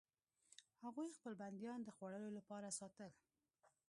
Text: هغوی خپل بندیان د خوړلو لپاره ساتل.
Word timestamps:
هغوی 0.83 1.15
خپل 1.17 1.33
بندیان 1.41 1.79
د 1.83 1.89
خوړلو 1.95 2.29
لپاره 2.37 2.75
ساتل. 2.79 3.11